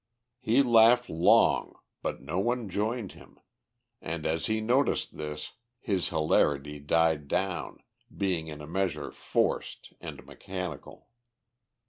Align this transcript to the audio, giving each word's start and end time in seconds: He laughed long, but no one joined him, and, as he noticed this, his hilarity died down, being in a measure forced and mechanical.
He 0.39 0.63
laughed 0.63 1.11
long, 1.11 1.75
but 2.01 2.23
no 2.23 2.39
one 2.39 2.69
joined 2.69 3.11
him, 3.11 3.39
and, 4.01 4.25
as 4.25 4.47
he 4.47 4.59
noticed 4.59 5.15
this, 5.17 5.53
his 5.79 6.09
hilarity 6.09 6.79
died 6.79 7.27
down, 7.27 7.83
being 8.17 8.47
in 8.47 8.61
a 8.61 8.67
measure 8.67 9.11
forced 9.11 9.93
and 10.01 10.25
mechanical. 10.25 11.09